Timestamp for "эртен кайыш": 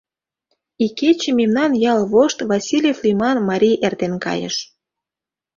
3.87-4.55